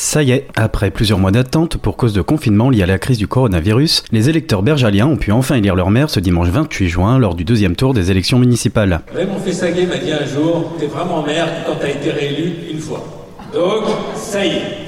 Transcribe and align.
Ça 0.00 0.22
y 0.22 0.30
est, 0.30 0.46
après 0.54 0.92
plusieurs 0.92 1.18
mois 1.18 1.32
d'attente 1.32 1.76
pour 1.76 1.96
cause 1.96 2.12
de 2.12 2.20
confinement 2.20 2.70
lié 2.70 2.84
à 2.84 2.86
la 2.86 3.00
crise 3.00 3.18
du 3.18 3.26
coronavirus, 3.26 4.04
les 4.12 4.30
électeurs 4.30 4.62
bergaliens 4.62 5.08
ont 5.08 5.16
pu 5.16 5.32
enfin 5.32 5.56
élire 5.56 5.74
leur 5.74 5.90
maire 5.90 6.08
ce 6.08 6.20
dimanche 6.20 6.50
28 6.50 6.88
juin 6.88 7.18
lors 7.18 7.34
du 7.34 7.44
deuxième 7.44 7.74
tour 7.74 7.94
des 7.94 8.12
élections 8.12 8.38
municipales. 8.38 9.00
Raymond 9.12 9.40
Fessaguet 9.40 9.86
m'a 9.86 9.96
dit 9.96 10.12
un 10.12 10.24
jour, 10.24 10.76
t'es 10.78 10.86
vraiment 10.86 11.24
maire 11.24 11.48
quand 11.66 11.74
t'as 11.80 11.88
été 11.88 12.12
réélu 12.12 12.52
une 12.72 12.78
fois. 12.78 13.04
Donc, 13.52 13.86
ça 14.14 14.46
y 14.46 14.50
est. 14.50 14.87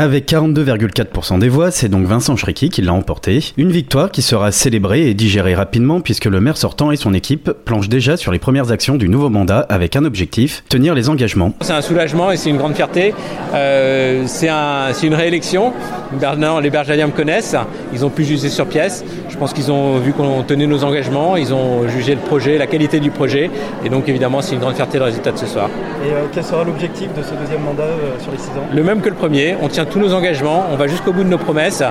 Avec 0.00 0.32
42,4% 0.32 1.40
des 1.40 1.50
voix, 1.50 1.70
c'est 1.70 1.90
donc 1.90 2.06
Vincent 2.06 2.34
Schricky 2.34 2.70
qui 2.70 2.80
l'a 2.80 2.94
emporté. 2.94 3.44
Une 3.58 3.70
victoire 3.70 4.10
qui 4.10 4.22
sera 4.22 4.50
célébrée 4.50 5.10
et 5.10 5.12
digérée 5.12 5.54
rapidement 5.54 6.00
puisque 6.00 6.24
le 6.24 6.40
maire 6.40 6.56
sortant 6.56 6.90
et 6.90 6.96
son 6.96 7.12
équipe 7.12 7.52
planchent 7.66 7.90
déjà 7.90 8.16
sur 8.16 8.32
les 8.32 8.38
premières 8.38 8.72
actions 8.72 8.96
du 8.96 9.10
nouveau 9.10 9.28
mandat 9.28 9.66
avec 9.68 9.96
un 9.96 10.06
objectif, 10.06 10.64
tenir 10.70 10.94
les 10.94 11.10
engagements. 11.10 11.52
C'est 11.60 11.74
un 11.74 11.82
soulagement 11.82 12.32
et 12.32 12.38
c'est 12.38 12.48
une 12.48 12.56
grande 12.56 12.74
fierté. 12.76 13.12
Euh, 13.52 14.22
c'est 14.24 14.48
un, 14.48 14.90
une 15.02 15.12
réélection. 15.12 15.74
Bernard, 16.18 16.62
les 16.62 16.70
Bergaliens 16.70 17.08
me 17.08 17.12
connaissent. 17.12 17.54
Ils 17.92 18.02
ont 18.02 18.08
pu 18.08 18.24
juger 18.24 18.48
sur 18.48 18.66
pièce. 18.66 19.04
Je 19.28 19.36
pense 19.36 19.52
qu'ils 19.52 19.70
ont 19.70 19.98
vu 19.98 20.14
qu'on 20.14 20.42
tenait 20.44 20.66
nos 20.66 20.82
engagements. 20.82 21.36
Ils 21.36 21.52
ont 21.52 21.86
jugé 21.88 22.14
le 22.14 22.22
projet, 22.22 22.56
la 22.56 22.66
qualité 22.66 23.00
du 23.00 23.10
projet. 23.10 23.50
Et 23.84 23.90
donc 23.90 24.08
évidemment, 24.08 24.40
c'est 24.40 24.54
une 24.54 24.60
grande 24.60 24.76
fierté 24.76 24.96
le 24.96 25.04
résultat 25.04 25.32
de 25.32 25.38
ce 25.38 25.46
soir. 25.46 25.68
Et 26.06 26.10
euh, 26.10 26.24
quel 26.32 26.42
sera 26.42 26.64
l'objectif 26.64 27.08
de 27.14 27.22
ce 27.22 27.34
deuxième 27.34 27.60
mandat 27.60 27.82
euh, 27.82 28.18
sur 28.18 28.32
les 28.32 28.38
six 28.38 28.48
ans? 28.52 28.66
Le 28.74 28.82
même 28.82 29.02
que 29.02 29.10
le 29.10 29.14
premier. 29.14 29.56
On 29.60 29.68
tient 29.68 29.84
tous 29.90 29.98
nos 29.98 30.14
engagements, 30.14 30.66
on 30.72 30.76
va 30.76 30.86
jusqu'au 30.86 31.12
bout 31.12 31.24
de 31.24 31.28
nos 31.28 31.38
promesses. 31.38 31.82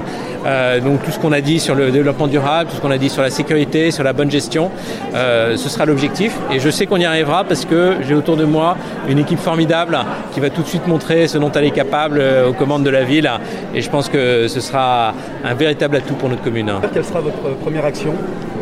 Euh, 0.45 0.79
donc 0.79 1.03
tout 1.03 1.11
ce 1.11 1.19
qu'on 1.19 1.31
a 1.31 1.41
dit 1.41 1.59
sur 1.59 1.75
le 1.75 1.91
développement 1.91 2.27
durable, 2.27 2.69
tout 2.69 2.77
ce 2.77 2.81
qu'on 2.81 2.91
a 2.91 2.97
dit 2.97 3.09
sur 3.09 3.21
la 3.21 3.29
sécurité, 3.29 3.91
sur 3.91 4.03
la 4.03 4.13
bonne 4.13 4.31
gestion, 4.31 4.71
euh, 5.13 5.57
ce 5.57 5.69
sera 5.69 5.85
l'objectif. 5.85 6.35
Et 6.51 6.59
je 6.59 6.69
sais 6.69 6.85
qu'on 6.85 6.97
y 6.97 7.05
arrivera 7.05 7.43
parce 7.43 7.65
que 7.65 7.95
j'ai 8.07 8.15
autour 8.15 8.37
de 8.37 8.45
moi 8.45 8.77
une 9.09 9.19
équipe 9.19 9.39
formidable 9.39 9.99
qui 10.33 10.39
va 10.39 10.49
tout 10.49 10.61
de 10.61 10.67
suite 10.67 10.87
montrer 10.87 11.27
ce 11.27 11.37
dont 11.37 11.51
elle 11.51 11.65
est 11.65 11.71
capable 11.71 12.19
euh, 12.19 12.49
aux 12.49 12.53
commandes 12.53 12.83
de 12.83 12.89
la 12.89 13.03
ville. 13.03 13.29
Et 13.75 13.81
je 13.81 13.89
pense 13.89 14.07
que 14.09 14.47
ce 14.47 14.61
sera 14.61 15.13
un 15.43 15.53
véritable 15.53 15.97
atout 15.97 16.15
pour 16.15 16.29
notre 16.29 16.43
commune. 16.43 16.71
Quelle 16.93 17.05
sera 17.05 17.19
votre 17.19 17.55
première 17.61 17.85
action? 17.85 18.13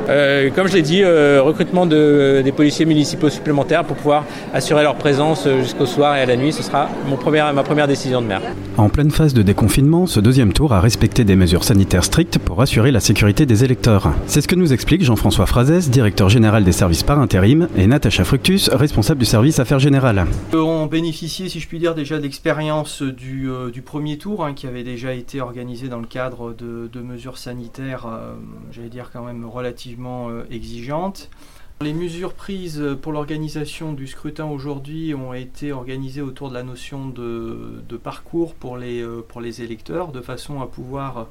Euh, 0.09 0.50
comme 0.56 0.67
je 0.67 0.73
l'ai 0.73 0.81
dit, 0.81 1.04
euh, 1.04 1.42
recrutement 1.44 1.86
de, 1.86 2.42
des 2.44 2.52
policiers 2.52 2.86
municipaux 2.86 3.30
supplémentaires 3.30 3.83
pour 3.83 3.98
pouvoir 3.98 4.23
assurer 4.54 4.83
leur 4.83 4.95
présence 4.95 5.48
jusqu'au 5.59 5.86
soir 5.86 6.16
et 6.16 6.22
à 6.22 6.26
la 6.26 6.38
nuit. 6.38 6.54
Ce 6.54 6.64
sera 6.64 6.89
mon 7.08 7.17
premier, 7.17 7.44
ma 7.54 7.64
première 7.64 7.88
décision 7.88 8.22
de 8.22 8.28
maire. 8.28 8.42
En 8.78 8.89
pleine 8.89 9.11
phase 9.18 9.34
de 9.34 9.42
déconfinement, 9.42 10.06
ce 10.06 10.20
deuxième 10.20 10.54
tour 10.54 10.73
a 10.73 10.80
respecté 10.80 11.23
des 11.23 11.36
mesures 11.36 11.64
sanitaires 11.64 12.04
strictes 12.04 12.38
pour 12.38 12.62
assurer 12.62 12.92
la 12.92 13.00
sécurité 13.00 13.48
des 13.48 13.64
électeurs. 13.64 14.14
C'est 14.28 14.42
ce 14.42 14.48
que 14.48 14.54
nous 14.54 14.73
explique 14.73 15.04
Jean-François 15.04 15.48
Frazès, 15.48 15.90
directeur 15.90 16.30
général 16.30 16.64
des 16.64 16.72
services 16.72 17.02
par 17.02 17.18
intérim, 17.18 17.68
et 17.76 17.88
Natacha 17.88 18.23
Fructus, 18.23 18.70
responsable 18.70 19.20
du 19.20 19.26
service 19.26 19.58
affaires 19.58 19.80
générales. 19.80 20.28
On 20.54 20.86
bénéficiait, 20.86 21.50
si 21.50 21.60
je 21.60 21.68
puis 21.68 21.80
dire, 21.80 21.95
déjà 21.95 22.20
d'expérience 22.20 23.02
du, 23.02 23.50
euh, 23.50 23.72
premier 23.84 24.20
tour, 24.20 24.45
hein, 24.45 24.54
qui 24.54 24.68
avait 24.68 24.84
déjà 24.84 25.16
été 25.16 25.42
organisé 25.42 25.90
dans 25.90 26.00
le 26.00 26.06
cadre 26.06 26.54
de, 26.54 26.88
de 26.88 27.02
mesures 27.02 27.40
sanitaires, 27.40 28.06
euh, 28.06 28.36
j'allais 28.70 28.90
dire 28.90 29.10
quand 29.12 29.23
même 29.23 29.45
relativement 29.45 30.30
exigeantes. 30.52 31.32
Les 31.80 31.94
mesures 31.94 32.33
prises 32.33 32.83
pour 33.03 33.11
l'organisation 33.11 33.94
du 33.94 34.08
scrutin 34.08 34.45
aujourd'hui 34.45 35.14
ont 35.14 35.36
été 35.36 35.72
organisées 35.72 36.23
autour 36.23 36.50
de 36.50 36.56
la 36.56 36.64
notion 36.64 37.08
de, 37.08 37.97
parcours 38.02 38.56
pour 38.56 38.78
les, 38.78 39.06
pour 39.28 39.42
les, 39.42 39.61
électeurs, 39.61 40.11
de 40.11 40.22
façon 40.22 40.59
à 40.59 40.66
pouvoir 40.66 41.28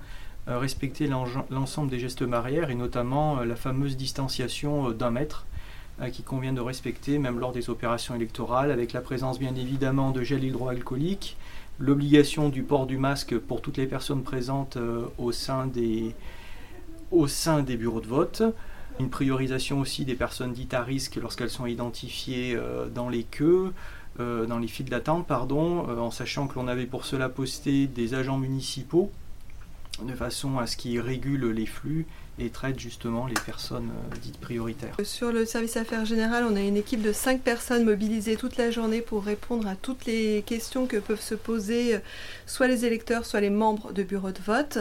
respecter 0.47 1.09
l'ensemble 1.09 1.91
des 1.91 1.99
gestes 1.99 2.23
barrières 2.23 2.71
et 2.71 2.77
notamment 2.77 3.41
la 3.41 3.57
fameuse 3.57 3.97
distanciation 3.97 4.93
d'un 4.93 5.11
mètre 5.11 5.47
qui 6.13 6.23
convient 6.23 6.53
de 6.53 6.61
respecter 6.61 7.19
même 7.19 7.41
lors 7.41 7.51
des 7.51 7.69
opérations 7.69 8.15
électorales, 8.15 8.71
avec 8.71 8.93
la 8.93 9.01
présence 9.01 9.41
bien 9.41 9.57
évidemment 9.57 10.13
de 10.13 10.23
gel 10.23 10.45
hydroalcoolique, 10.45 11.37
l'obligation 11.81 12.51
du 12.51 12.63
port 12.63 12.87
du 12.87 12.99
masque 12.99 13.37
pour 13.37 13.63
toutes 13.63 13.79
les 13.79 13.87
personnes 13.89 14.23
présentes 14.23 14.79
au 15.19 15.33
sein 15.33 15.67
des 15.67 16.15
bureaux 17.11 18.01
de 18.01 18.07
vote, 18.07 18.45
une 18.99 19.11
priorisation 19.11 19.81
aussi 19.81 20.05
des 20.05 20.15
personnes 20.15 20.53
dites 20.53 20.75
à 20.75 20.83
risque 20.83 21.17
lorsqu'elles 21.17 21.51
sont 21.51 21.67
identifiées 21.67 22.55
euh, 22.55 22.89
dans 22.89 23.09
les 23.09 23.25
queues, 23.25 23.73
euh, 24.21 24.47
dans 24.47 24.59
les 24.59 24.69
files 24.69 24.89
d'attente, 24.89 25.27
pardon, 25.27 25.87
euh, 25.89 25.99
en 25.99 26.11
sachant 26.11 26.47
que 26.47 26.55
l'on 26.59 26.69
avait 26.69 26.87
pour 26.87 27.05
cela 27.05 27.29
posté 27.29 27.87
des 27.87 28.15
agents 28.15 28.39
municipaux 28.39 29.11
de 30.03 30.15
façon 30.15 30.59
à 30.59 30.67
ce 30.67 30.77
qu'ils 30.77 31.01
régulent 31.01 31.51
les 31.51 31.65
flux 31.65 32.07
et 32.39 32.51
traitent 32.51 32.79
justement 32.79 33.27
les 33.27 33.35
personnes 33.47 33.89
dites 34.21 34.39
prioritaires. 34.39 34.95
Sur 35.05 35.33
le 35.33 35.47
service 35.47 35.79
affaires 35.79 36.05
générales, 36.05 36.45
on 36.51 36.55
a 36.55 36.61
une 36.61 36.77
équipe 36.77 37.01
de 37.01 37.13
5 37.13 37.41
personnes 37.41 37.87
mobilisées 37.87 38.37
toute 38.37 38.59
la 38.59 38.71
journée 38.71 39.01
pour 39.01 39.25
répondre 39.25 39.67
à 39.67 39.75
toutes 39.75 40.05
les 40.05 40.43
questions 40.45 40.87
que 40.87 40.99
peuvent 40.99 41.21
se 41.21 41.35
poser 41.35 41.99
soit 42.45 42.69
les 42.69 42.85
électeurs, 42.85 43.25
soit 43.25 43.41
les 43.41 43.49
membres 43.49 43.95
de 43.95 44.03
bureaux 44.03 44.33
de 44.33 44.41
vote. 44.45 44.81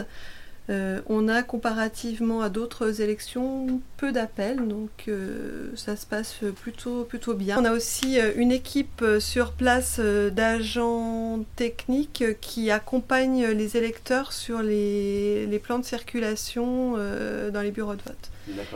Euh, 0.68 1.00
on 1.08 1.28
a 1.28 1.42
comparativement 1.44 2.40
à 2.40 2.48
d'autres 2.48 3.00
élections 3.00 3.80
peu 3.96 4.10
d'appels, 4.10 4.66
donc 4.66 4.90
euh, 5.06 5.70
ça 5.76 5.94
se 5.94 6.06
passe 6.06 6.40
plutôt, 6.60 7.04
plutôt 7.04 7.34
bien. 7.34 7.56
On 7.58 7.64
a 7.64 7.72
aussi 7.72 8.18
euh, 8.18 8.32
une 8.34 8.50
équipe 8.50 9.04
sur 9.20 9.52
place 9.52 10.00
d'agents 10.00 11.44
techniques 11.54 12.24
qui 12.40 12.70
accompagnent 12.70 13.46
les 13.46 13.76
électeurs 13.76 14.32
sur 14.32 14.60
les, 14.62 15.46
les 15.46 15.58
plans 15.60 15.78
de 15.78 15.84
circulation 15.84 16.94
euh, 16.96 17.50
dans 17.50 17.62
les 17.62 17.70
bureaux 17.70 17.94
de 17.94 18.02
vote. 18.02 18.30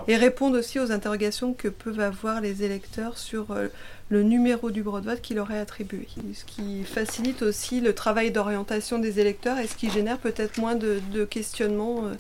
Et 0.09 0.17
répondent 0.17 0.55
aussi 0.55 0.79
aux 0.79 0.93
interrogations 0.93 1.55
que 1.55 1.69
peuvent 1.69 2.01
avoir 2.01 2.41
les 2.41 2.65
électeurs 2.65 3.19
sur 3.19 3.57
le 4.11 4.25
numéro 4.25 4.71
du 4.71 4.83
bureau 4.83 5.01
de 5.01 5.07
vote 5.07 5.21
qui 5.23 5.35
leur 5.35 5.51
est 5.53 5.59
attribué. 5.59 6.07
Ce 6.35 6.45
qui 6.45 6.83
facilite 6.85 7.43
aussi 7.43 7.81
le 7.81 7.95
travail 7.95 8.33
d'orientation 8.33 8.99
des 8.99 9.21
électeurs 9.21 9.59
et 9.59 9.67
ce 9.69 9.77
qui 9.77 9.89
génère 9.89 10.19
peut-être 10.19 10.59
moins 10.59 10.75
de, 10.75 11.01
de 11.13 11.25
questionnements 11.25 12.05
euh, 12.05 12.15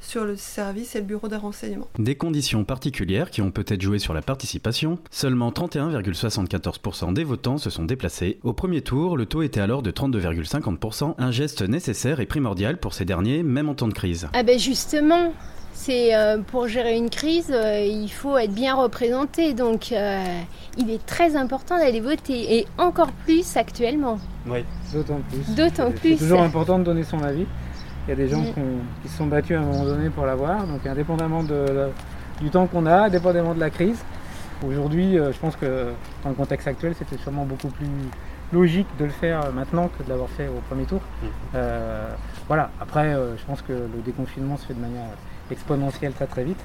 sur 0.00 0.24
le 0.24 0.36
service 0.36 0.94
et 0.96 1.00
le 1.00 1.06
bureau 1.06 1.28
d'un 1.28 1.38
renseignement. 1.38 1.88
Des 1.98 2.14
conditions 2.14 2.64
particulières 2.64 3.30
qui 3.30 3.42
ont 3.42 3.50
peut-être 3.50 3.82
joué 3.82 3.98
sur 3.98 4.14
la 4.14 4.22
participation. 4.22 4.98
Seulement 5.10 5.50
31,74% 5.50 7.12
des 7.12 7.24
votants 7.24 7.58
se 7.58 7.70
sont 7.70 7.84
déplacés. 7.84 8.38
Au 8.42 8.52
premier 8.52 8.82
tour, 8.82 9.16
le 9.16 9.26
taux 9.26 9.42
était 9.42 9.60
alors 9.60 9.82
de 9.82 9.90
32,50%, 9.90 11.14
un 11.18 11.30
geste 11.30 11.62
nécessaire 11.62 12.20
et 12.20 12.26
primordial 12.26 12.78
pour 12.78 12.94
ces 12.94 13.04
derniers, 13.04 13.42
même 13.42 13.68
en 13.68 13.74
temps 13.74 13.88
de 13.88 13.94
crise. 13.94 14.28
Ah 14.32 14.42
ben 14.42 14.58
justement, 14.58 15.32
c'est 15.76 16.14
euh, 16.14 16.38
pour 16.38 16.68
gérer 16.68 16.96
une 16.96 17.10
crise, 17.10 17.52
euh, 17.52 17.80
il 17.80 18.08
faut 18.08 18.36
être 18.38 18.52
bien 18.52 18.74
représenté. 18.74 19.52
Donc, 19.52 19.92
euh, 19.92 20.24
il 20.78 20.90
est 20.90 21.04
très 21.04 21.36
important 21.36 21.78
d'aller 21.78 22.00
voter 22.00 22.58
et 22.58 22.66
encore 22.78 23.12
plus 23.12 23.56
actuellement. 23.56 24.18
Oui, 24.46 24.64
d'autant 24.92 25.20
plus. 25.30 25.54
D'autant 25.54 25.90
plus. 25.92 26.12
C'est 26.12 26.24
toujours 26.24 26.40
important 26.40 26.78
de 26.78 26.84
donner 26.84 27.04
son 27.04 27.22
avis. 27.22 27.46
Il 28.06 28.10
y 28.10 28.12
a 28.12 28.16
des 28.16 28.28
gens 28.28 28.40
mmh. 28.40 28.54
qui 29.02 29.08
se 29.08 29.16
sont 29.16 29.26
battus 29.26 29.56
à 29.56 29.60
un 29.60 29.64
moment 29.64 29.84
donné 29.84 30.10
pour 30.10 30.26
l'avoir. 30.26 30.66
Donc, 30.66 30.86
indépendamment 30.86 31.42
de, 31.42 31.88
du 32.40 32.50
temps 32.50 32.66
qu'on 32.66 32.86
a, 32.86 33.06
indépendamment 33.06 33.54
de 33.54 33.60
la 33.60 33.70
crise. 33.70 34.04
Aujourd'hui, 34.66 35.14
je 35.16 35.38
pense 35.38 35.56
que 35.56 35.92
dans 36.22 36.30
le 36.30 36.34
contexte 36.34 36.66
actuel, 36.66 36.94
c'était 36.96 37.18
sûrement 37.18 37.44
beaucoup 37.44 37.68
plus 37.68 37.86
logique 38.52 38.86
de 38.98 39.04
le 39.04 39.10
faire 39.10 39.52
maintenant 39.52 39.88
que 39.88 40.02
de 40.04 40.08
l'avoir 40.08 40.28
fait 40.30 40.46
au 40.46 40.60
premier 40.68 40.84
tour. 40.84 41.00
Mmh. 41.00 41.26
Euh, 41.56 42.08
voilà, 42.46 42.70
après, 42.80 43.08
euh, 43.08 43.36
je 43.36 43.44
pense 43.44 43.60
que 43.60 43.72
le 43.72 44.02
déconfinement 44.04 44.56
se 44.56 44.66
fait 44.66 44.74
de 44.74 44.80
manière 44.80 45.10
exponentielle 45.50 46.12
très 46.12 46.26
très 46.26 46.44
vite 46.44 46.62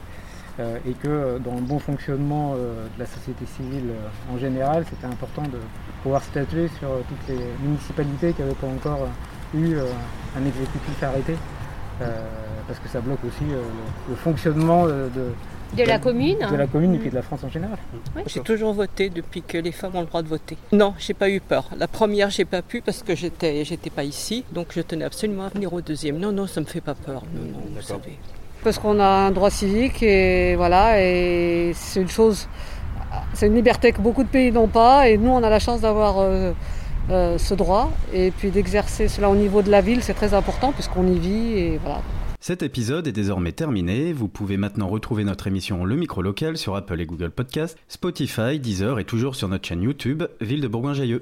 euh, 0.60 0.78
et 0.86 0.94
que 0.94 1.40
dans 1.40 1.56
le 1.56 1.62
bon 1.62 1.80
fonctionnement 1.80 2.56
euh, 2.56 2.86
de 2.96 3.00
la 3.00 3.06
société 3.06 3.46
civile 3.46 3.92
euh, 3.92 4.34
en 4.36 4.38
général, 4.38 4.86
c'était 4.90 5.08
important 5.08 5.44
de 5.44 5.60
pouvoir 6.04 6.22
statuer 6.24 6.68
sur 6.80 6.90
toutes 7.08 7.28
les 7.30 7.40
municipalités 7.64 8.34
qui 8.34 8.42
n'avaient 8.42 8.54
pas 8.54 8.68
encore 8.68 9.08
eu 9.54 9.76
un 9.78 10.46
exécutif 10.46 11.04
arrêté 11.04 11.36
parce 12.68 12.80
que 12.80 12.90
ça 12.90 13.02
bloque 13.02 13.24
aussi 13.26 13.44
le, 13.50 13.62
le, 14.10 14.16
fonctionnement 14.16 14.86
de, 14.86 15.10
de 15.78 15.84
la 15.84 16.00
commune 16.00 16.38
De 16.50 16.56
la 16.56 16.68
commune 16.68 16.96
et 16.96 16.98
puis 16.98 17.10
de 17.10 17.16
la 17.16 17.22
France 17.22 17.44
en 17.44 17.50
général. 17.50 17.78
Oui. 18.16 18.24
J'ai 18.28 18.42
toujours 18.42 18.74
voté 18.74 19.10
depuis 19.10 19.42
que 19.42 19.58
les 19.58 19.72
femmes 19.72 19.96
ont 19.96 20.02
le 20.02 20.08
droit 20.08 20.22
de 20.22 20.28
voter. 20.28 20.58
Non, 20.72 20.94
j'ai 20.98 21.14
pas 21.14 21.30
eu 21.30 21.40
peur. 21.40 21.70
La 21.78 21.88
première, 21.88 22.30
j'ai 22.30 22.46
pas 22.46 22.62
pu 22.62 22.82
parce 22.82 23.04
que 23.04 23.16
j'étais 23.16 23.64
j'étais 23.64 23.90
pas 23.90 24.04
ici, 24.04 24.44
donc 24.52 24.68
je 24.72 24.82
tenais 24.82 25.06
absolument 25.06 25.46
à 25.46 25.50
venir 25.50 25.72
au 25.74 25.82
deuxième. 25.82 26.18
Non, 26.18 26.32
non, 26.32 26.48
ça 26.48 26.60
me 26.62 26.66
fait 26.66 26.82
pas 26.82 26.96
peur. 26.96 27.24
Non, 27.34 27.52
non, 27.52 27.64
vous 27.76 27.82
savez. 27.82 28.18
Parce 28.64 28.78
qu'on 28.78 29.00
a 29.00 29.08
un 29.08 29.32
droit 29.32 29.50
civique 29.50 30.04
et 30.04 30.56
voilà, 30.56 31.02
et 31.02 31.72
c'est 31.74 32.02
une 32.02 32.10
chose, 32.10 32.48
c'est 33.34 33.48
une 33.48 33.56
liberté 33.56 33.92
que 33.92 34.02
beaucoup 34.02 34.24
de 34.24 34.30
pays 34.30 34.52
n'ont 34.52 34.68
pas, 34.68 35.10
et 35.10 35.18
nous 35.18 35.32
on 35.32 35.42
a 35.42 35.50
la 35.50 35.60
chance 35.60 35.82
d'avoir 35.82 36.20
euh, 36.20 36.52
euh, 37.10 37.38
ce 37.38 37.54
droit, 37.54 37.92
et 38.14 38.32
puis 38.32 38.52
d'exercer 38.52 39.08
cela 39.08 39.30
au 39.30 39.36
niveau 39.36 39.62
de 39.62 39.72
la 39.72 39.82
ville, 39.82 40.04
c'est 40.04 40.14
très 40.14 40.34
important 40.34 40.72
puisqu'on 40.72 41.08
y 41.08 41.18
vit, 41.20 41.54
et 41.58 41.80
voilà. 41.84 42.02
Cet 42.44 42.64
épisode 42.64 43.06
est 43.06 43.12
désormais 43.12 43.52
terminé. 43.52 44.14
Vous 44.14 44.28
pouvez 44.28 44.58
maintenant 44.58 44.88
retrouver 44.88 45.24
notre 45.24 45.46
émission 45.46 45.86
Le 45.86 45.96
Micro 45.96 46.24
Local 46.24 46.58
sur 46.58 46.76
Apple 46.76 47.00
et 47.00 47.06
Google 47.06 47.30
Podcast, 47.30 47.78
Spotify, 47.88 48.60
Deezer 48.60 48.98
et 48.98 49.06
toujours 49.06 49.36
sur 49.36 49.48
notre 49.48 49.68
chaîne 49.68 49.84
YouTube, 49.84 50.24
Ville 50.42 50.62
de 50.62 50.68
Bourgoin-Jailleux. 50.68 51.10